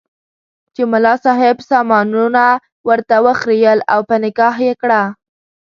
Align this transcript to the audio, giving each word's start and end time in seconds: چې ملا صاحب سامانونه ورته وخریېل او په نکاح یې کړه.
چې 0.73 0.81
ملا 0.91 1.13
صاحب 1.25 1.57
سامانونه 1.71 2.43
ورته 2.87 3.15
وخریېل 3.25 3.79
او 3.93 3.99
په 4.09 4.15
نکاح 4.23 4.55
یې 4.67 4.73
کړه. 4.81 5.01